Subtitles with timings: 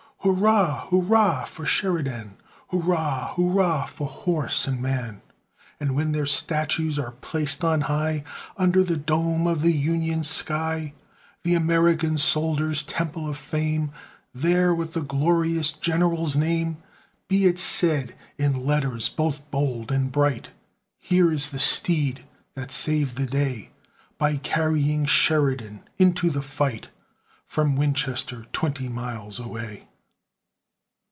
[0.23, 0.85] Hurrah!
[0.89, 2.37] hurrah for Sheridan!
[2.67, 3.33] Hurrah!
[3.33, 5.23] hurrah for horse and man!
[5.79, 8.23] And when their statues are placed on high
[8.55, 10.93] Under the dome of the Union sky,
[11.41, 13.91] The American soldier's Temple of Fame,
[14.31, 16.77] There, with the glorious general's name,
[17.27, 20.51] Be it said, in letters both bold and bright:
[20.99, 23.71] "Here is the steed that saved the day
[24.19, 26.89] By carrying Sheridan into the fight,
[27.47, 29.87] From Winchester twenty miles away!"